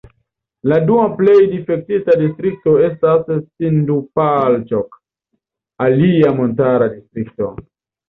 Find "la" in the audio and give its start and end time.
0.69-0.77